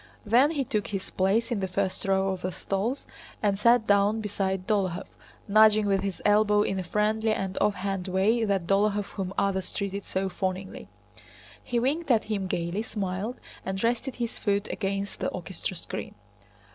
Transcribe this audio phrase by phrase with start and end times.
[0.25, 3.05] Then he took his place in the first row of the stalls
[3.43, 5.05] and sat down beside Dólokhov,
[5.47, 10.05] nudging with his elbow in a friendly and offhand way that Dólokhov whom others treated
[10.07, 10.87] so fawningly.
[11.63, 16.15] He winked at him gaily, smiled, and rested his foot against the orchestra screen.